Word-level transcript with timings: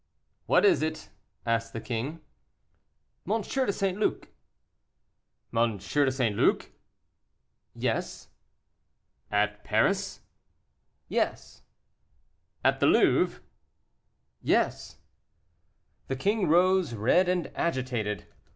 "What 0.47 0.65
is 0.65 0.81
it?" 0.81 1.09
asked 1.45 1.73
the 1.73 1.79
king. 1.79 2.21
"M. 3.31 3.41
de 3.43 3.71
St. 3.71 3.99
Luc." 3.99 4.29
"M. 5.55 5.77
de 5.77 6.11
St. 6.11 6.35
Luc?" 6.35 6.71
"Yes." 7.75 8.29
"At 9.29 9.63
Paris?" 9.63 10.21
"Yes." 11.07 11.61
"At 12.65 12.79
the 12.79 12.87
Louvre?" 12.87 13.43
"Yes." 14.41 14.97
The 16.07 16.15
king 16.15 16.47
rose, 16.47 16.95
red 16.95 17.29
and 17.29 17.51
agitated. 17.53 18.25